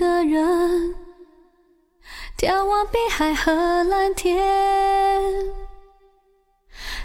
[0.00, 0.94] 个人
[2.38, 3.52] 眺望碧海和
[3.84, 4.42] 蓝天，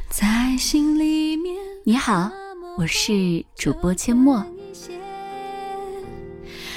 [0.10, 1.58] 在心里面。
[1.84, 2.32] 你好，
[2.78, 4.42] 我是主播阡陌。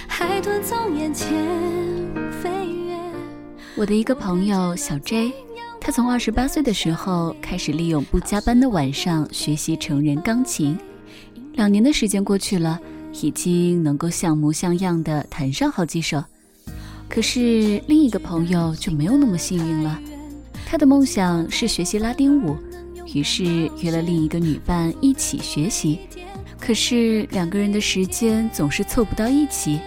[0.08, 1.30] 海豚从眼前
[2.42, 2.98] 飞越。
[3.76, 5.32] 我的一个朋友小 J，
[5.80, 10.76] 他从二十八岁的时候开始利用不加班的晚上学习成人钢琴，
[11.52, 12.80] 两年的时间过去了，
[13.20, 16.22] 已经能够像模像样的弹上好几首。
[17.08, 19.98] 可是另一个朋友就没有那么幸运了，
[20.66, 22.56] 他的梦想是学习拉丁舞，
[23.14, 26.00] 于是约了另一个女伴一起学习，
[26.60, 29.80] 可是两个人的时间总是凑不到一起。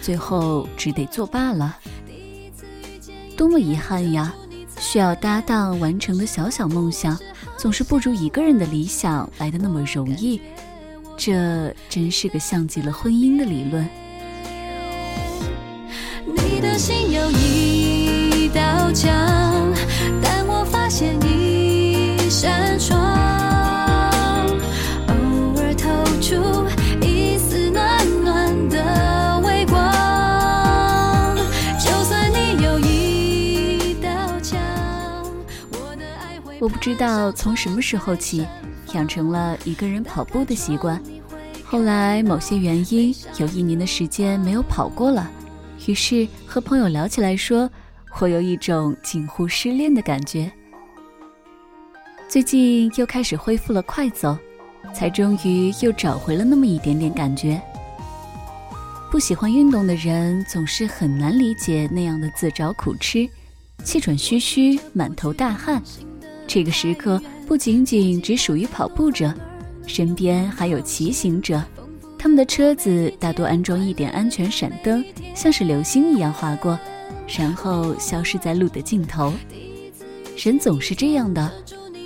[0.00, 1.76] 最后只得作罢了，
[3.36, 4.32] 多么遗憾呀！
[4.78, 7.18] 需要搭档完成的小小梦想，
[7.56, 10.40] 总是不如一个人的理想来的那么容易。
[11.18, 13.86] 这真是个像极了婚姻的理论。
[16.24, 19.10] 你的心有一道墙，
[20.22, 23.18] 但我发现一扇窗。
[36.60, 38.44] 我不知道从什么时候起，
[38.98, 41.00] 养成了一个人跑步的习惯。
[41.64, 45.30] 后来某些原因，有一年的时间没有跑过了。
[45.86, 47.70] 于是和朋友聊起来，说
[48.18, 50.50] 我有一种近乎失恋的感觉。
[52.28, 54.36] 最近又开始恢复了快走，
[54.92, 57.60] 才终于又找回了那么一点点感觉。
[59.12, 63.28] 不喜欢运动的人总是很难理解那样的自找苦吃，
[63.84, 65.80] 气喘吁吁，满头大汗。
[66.46, 69.32] 这个时刻不仅仅只属于跑步者，
[69.86, 71.64] 身边还有骑行者，
[72.18, 75.02] 他们的车子大多安装一点安全闪灯，
[75.34, 76.78] 像是流星一样划过，
[77.38, 79.32] 然后消失在路的尽头。
[80.36, 81.50] 人总是这样的，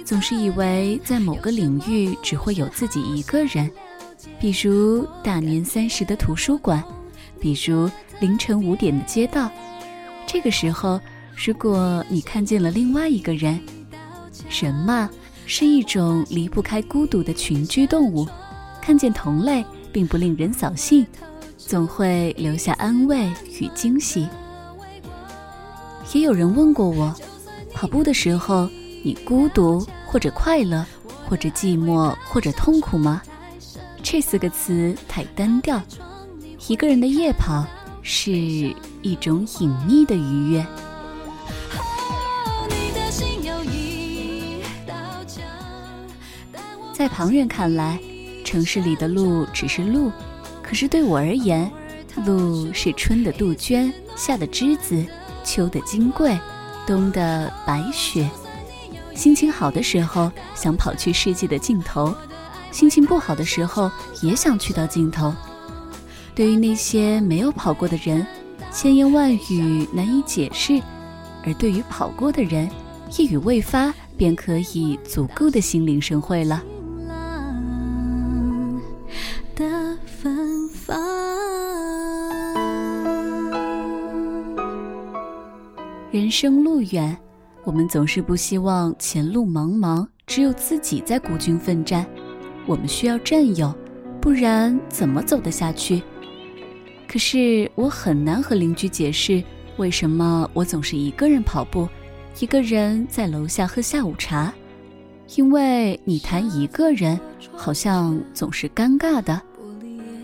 [0.05, 3.69] 总是以为在某个领域只会有自己一个人，
[4.39, 6.81] 比如大年三十的图书馆，
[7.41, 9.51] 比如凌晨五点的街道。
[10.25, 11.01] 这个时候，
[11.35, 13.61] 如果你看见了另外一个人，
[14.49, 15.11] 人嘛，
[15.47, 18.27] 是一种离不开孤独的群居动物，
[18.81, 21.07] 看见同类并不令人扫兴，
[21.57, 23.31] 总会留下安慰
[23.61, 24.27] 与惊喜。
[26.13, 27.15] 也有人问过我，
[27.73, 28.69] 跑步的时候
[29.03, 30.85] 你孤独或者快乐，
[31.29, 33.23] 或者寂寞或者痛苦吗？
[34.03, 35.81] 这四个词太单调。
[36.69, 37.67] 一个人的夜跑
[38.03, 40.67] 是一种隐秘的愉悦。
[47.13, 48.01] 旁人看来，
[48.43, 50.11] 城市里的路只是路，
[50.63, 51.71] 可是对我而言，
[52.25, 55.05] 路是春的杜鹃，夏的栀子，
[55.45, 56.37] 秋的金桂，
[56.87, 58.27] 冬的白雪。
[59.15, 62.15] 心情好的时候，想跑去世界的尽头；
[62.71, 63.91] 心情不好的时候，
[64.23, 65.35] 也想去到尽头。
[66.35, 68.27] 对于那些没有跑过的人，
[68.73, 70.81] 千言万语难以解释；
[71.45, 72.71] 而对于跑过的人，
[73.19, 76.63] 一语未发便可以足够的心领神会了。
[86.33, 87.15] 生路远，
[87.63, 92.07] 我们总是不希望前路茫茫，只有自己在孤军奋战。
[92.67, 93.71] 我们需要战友，
[94.19, 96.03] 不然怎么走得下去？
[97.07, 99.45] 可是我很难和邻居解释，
[99.77, 101.87] 为什么我总是一个人跑步，
[102.41, 104.51] 一个人在楼下喝下午茶。
[105.37, 107.21] 因为你谈一个人，
[107.55, 109.39] 好像总是尴尬的，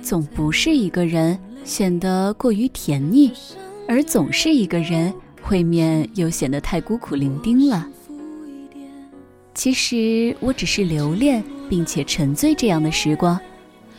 [0.01, 3.31] 总不是一个人，显得过于甜腻，
[3.87, 5.13] 而总是一个人。
[5.49, 7.89] 会面又显得太孤苦伶仃了。
[9.55, 13.41] 其实我只是留恋并且沉醉这样的时光，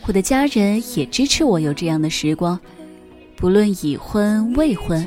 [0.06, 2.58] 我的家人也支持我有这样的时光。
[3.34, 5.06] 不论已婚未婚，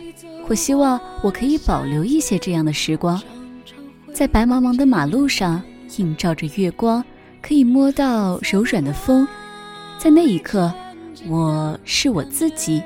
[0.49, 3.21] 我希望我可以保留一些这样的时光，
[4.13, 5.63] 在白茫茫的马路上
[5.97, 7.01] 映照着月光，
[7.41, 9.25] 可以摸到柔软的风，
[9.97, 10.73] 在那一刻，
[11.25, 12.83] 我是我自己，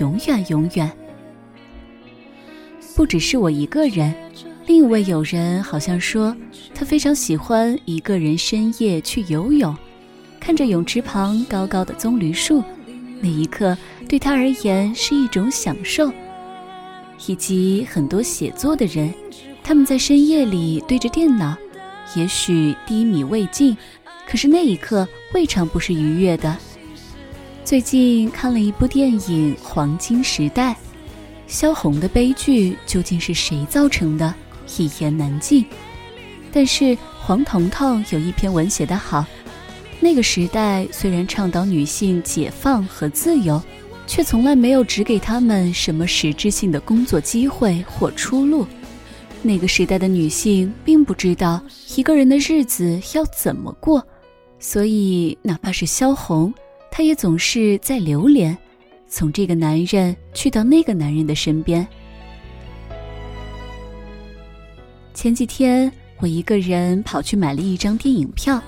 [0.00, 0.90] 永远永远。
[2.96, 4.14] 不只是我一个人，
[4.66, 6.34] 另一位友人好像说，
[6.74, 9.76] 他非常喜欢一个人深夜去游泳，
[10.40, 12.64] 看着泳池旁高高的棕榈树，
[13.20, 13.76] 那一刻
[14.08, 16.10] 对他而言是一种享受。
[17.26, 19.12] 以及很多写作的人，
[19.62, 21.54] 他们在深夜里对着电脑，
[22.14, 23.76] 也许低迷未尽，
[24.26, 26.56] 可是那一刻未尝不是愉悦的。
[27.62, 30.72] 最近看了一部电影《黄金时代》。
[31.46, 34.34] 萧红的悲剧究竟是谁造成的，
[34.76, 35.64] 一言难尽。
[36.52, 39.24] 但是黄彤彤有一篇文写得好，
[40.00, 43.62] 那个时代虽然倡导女性解放和自由，
[44.06, 48.66] 却从来没有只给她们什么实质性的工作机会或出路。
[49.42, 51.62] 那个时代的女性并不知道
[51.94, 54.04] 一个人的日子要怎么过，
[54.58, 56.52] 所以哪怕是萧红，
[56.90, 58.56] 她也总是在流连。
[59.08, 61.86] 从这个男人去到那个男人的身边。
[65.14, 68.60] 前几天我一个人跑去买了一张电影票，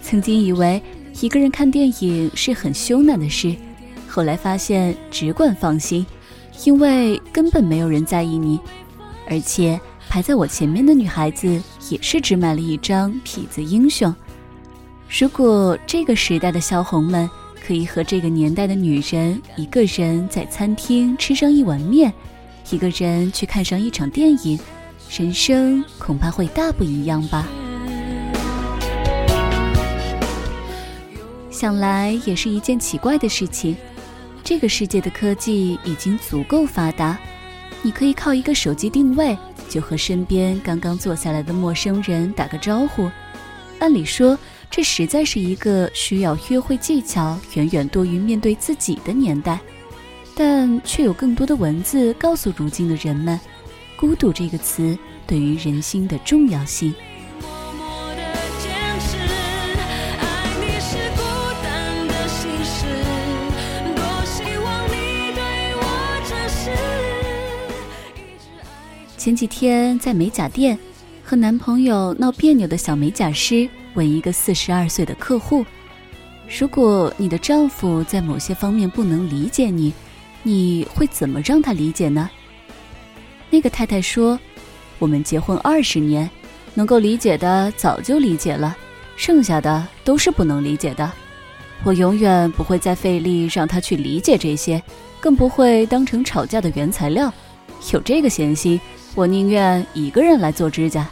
[0.00, 0.80] 曾经以为
[1.20, 3.54] 一个人看电影是很羞赧的事，
[4.08, 6.06] 后来发现只管放心，
[6.64, 8.58] 因为根本没有人在意你，
[9.28, 9.78] 而且
[10.08, 14.14] 排在我前面的女孩子也是只买了一张痞子英雄。
[15.10, 17.28] 如果这个时代的小红们。
[17.72, 22.12] 可以和这个年代的女人一个人在餐厅吃上一碗面，
[22.68, 24.60] 一个人去看上一场电影，
[25.08, 27.48] 人生恐怕会大不一样吧。
[31.50, 33.74] 想来也是一件奇怪的事情，
[34.44, 37.18] 这个世界的科技已经足够发达，
[37.80, 39.34] 你可以靠一个手机定位
[39.70, 43.10] 就和身边刚刚坐下来的陌生人打个招呼。
[43.78, 44.38] 按理说。
[44.74, 49.60] 这实在是一个需要约会技巧远远多于面对自己的年代，
[50.34, 53.38] 但却有更多的文字告诉如今的人们，
[53.96, 54.96] 孤独这个词
[55.26, 56.94] 对于人心的重要性。
[69.18, 70.78] 前几天在美甲店，
[71.22, 73.68] 和男朋友闹别扭的小美甲师。
[73.94, 75.64] 问一个四十二岁的客户
[76.58, 79.92] ：“如果你的丈夫在某些方面不能理解你，
[80.42, 82.28] 你会怎么让他理解呢？”
[83.50, 84.38] 那个太太说
[84.98, 86.28] ：“我们结婚二十年，
[86.74, 88.76] 能够理解的早就理解了，
[89.16, 91.10] 剩下的都是不能理解的。
[91.84, 94.82] 我永远不会再费力让他去理解这些，
[95.20, 97.32] 更不会当成吵架的原材料。
[97.92, 98.80] 有这个闲心，
[99.14, 101.08] 我宁愿一个人来做指甲。”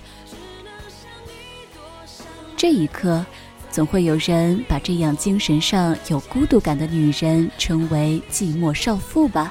[2.60, 3.24] 这一刻，
[3.70, 9.50] 总会有人把这样精神上有孤独感的女人称为寂寞少妇吧？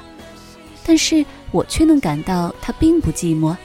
[0.86, 3.56] 但是我却能感到她并不寂寞。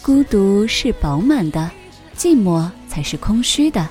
[0.00, 1.70] 孤独是饱满的，
[2.16, 3.86] 寂寞才是空虚的。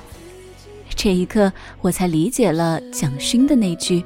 [0.88, 4.04] 这一刻，我才理解了蒋勋的那句：“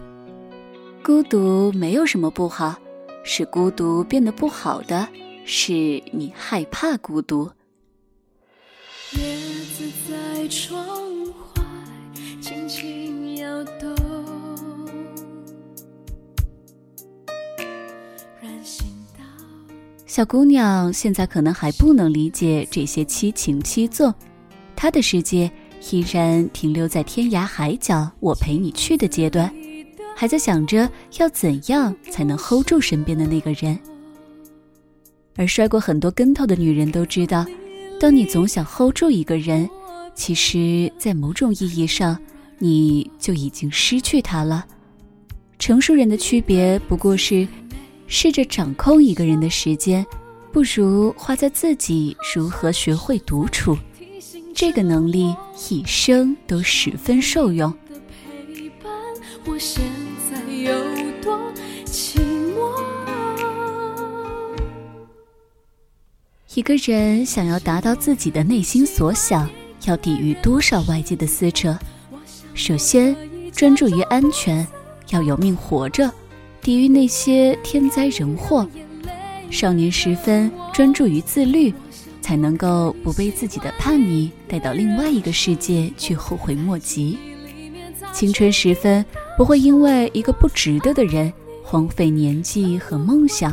[1.02, 2.76] 孤独没有什么不好，
[3.24, 5.08] 使孤独变得不好的
[5.46, 5.72] 是
[6.12, 7.50] 你害怕孤独。”
[9.14, 9.36] 叶
[9.76, 10.86] 子在窗
[11.24, 11.62] 外
[12.40, 13.94] 轻轻摇动，
[20.06, 24.14] 小姑娘现在可能还不能理解这些七情七纵，
[24.76, 25.50] 她的世界
[25.90, 29.52] 依然停留在天涯海角我陪你去的阶段，
[30.14, 30.88] 还在想着
[31.18, 33.78] 要怎样才能 hold 住身边的那个人。
[35.34, 37.46] 而摔过很多跟头的女人都知道，
[38.02, 39.70] 当你总想 hold 住一个人。
[40.12, 42.20] 其实，在某种意义上，
[42.58, 44.66] 你就已经失去他了。
[45.56, 47.46] 成熟人的区别不过是，
[48.08, 50.04] 试着掌控一个人的时间，
[50.50, 53.78] 不如花在自己如何学会独处。
[54.52, 55.32] 这个能力
[55.70, 57.72] 一生都十分受用。
[66.54, 69.48] 一个人想要达到自己的内心所想。
[69.86, 71.76] 要抵御多少外界的撕扯？
[72.54, 73.16] 首先，
[73.50, 74.64] 专注于安全，
[75.10, 76.08] 要有命活着，
[76.60, 78.68] 抵御那些天灾人祸。
[79.50, 81.74] 少年时分，专注于自律，
[82.20, 87.18] 才能够不被自己的叛逆带到另外一个世界去后悔莫及。
[88.12, 89.04] 青春时分，
[89.36, 91.32] 不会因为一个不值得的人
[91.64, 93.52] 荒废年纪和梦想。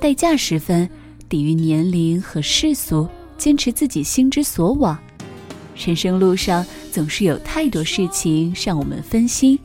[0.00, 0.88] 待嫁时分，
[1.30, 3.08] 抵御年龄和世俗，
[3.38, 4.98] 坚持自己心之所往。
[5.76, 9.56] 人生路上总是有太多事情让我们分心，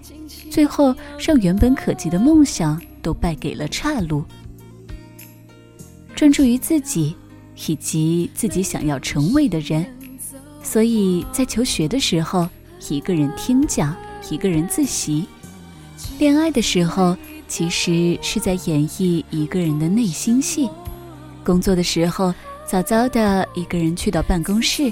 [0.52, 4.24] 最后让原本可及的梦想都败给了岔路。
[6.16, 7.16] 专注于自己
[7.68, 9.84] 以及自己想要成为的人，
[10.62, 12.48] 所以在求学的时候，
[12.90, 13.94] 一个人听讲，
[14.30, 15.26] 一个人自习；
[16.20, 17.18] 恋爱的时候，
[17.48, 20.70] 其实是在演绎一个人的内心戏；
[21.46, 22.34] 工作的时候，
[22.66, 24.92] 早早的一个人去到办公室。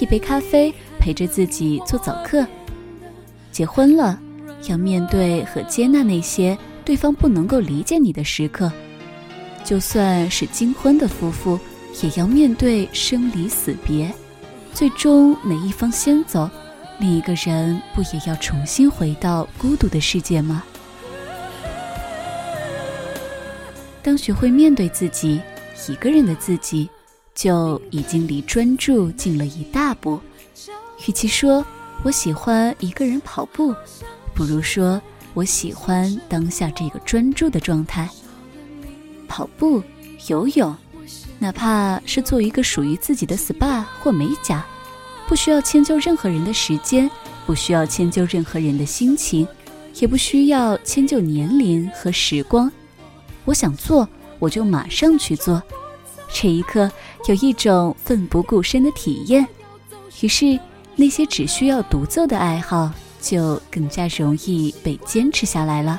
[0.00, 2.44] 一杯咖啡陪着自己做早课，
[3.52, 4.18] 结婚了，
[4.68, 8.70] 要面对和接纳那些对方不能够理解你的时刻。
[9.64, 11.58] 就算是金婚的夫妇，
[12.02, 14.12] 也要面对生离死别，
[14.72, 16.50] 最终哪一方先走，
[16.98, 20.64] 另一个人不也要重新回到孤独的世界吗？
[24.02, 25.40] 当学会面对自己，
[25.88, 26.88] 一个人的自己，
[27.34, 30.20] 就已经离专注近了一大步。
[31.06, 31.64] 与其说
[32.02, 33.74] 我喜欢一个人跑步，
[34.34, 35.00] 不如说
[35.34, 38.08] 我喜欢当下这个专注的状态。
[39.28, 39.82] 跑步、
[40.28, 40.74] 游泳，
[41.38, 44.64] 哪怕是做一个属于自己的 SPA 或美甲，
[45.28, 47.10] 不需要迁就任何人的时间，
[47.46, 49.46] 不需要迁就任何人的心情，
[49.96, 52.70] 也不需要迁就年龄和时光。
[53.44, 54.08] 我想做，
[54.44, 55.62] 我就马上去做。
[56.30, 56.90] 这一刻
[57.28, 59.46] 有一种奋不顾身的体验，
[60.20, 60.60] 于是
[60.96, 62.90] 那些只需要独奏的爱好
[63.22, 65.98] 就更加容易被坚持下来了。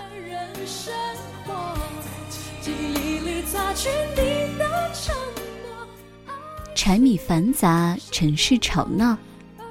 [6.75, 9.17] 柴米繁杂，尘世吵闹，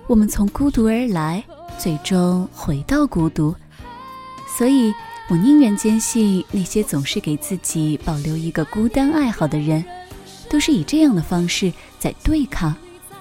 [0.09, 1.45] 我们从孤独而来，
[1.79, 3.55] 最终回到孤独。
[4.59, 4.93] 所以
[5.29, 9.83] 我宁愿坚信，那些总是给自己保留一个孤单爱好的人，
[10.51, 12.75] 都是以这样的方式在对抗，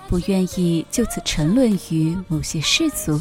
[0.09, 3.17] 不愿意就此沉沦于某些世俗。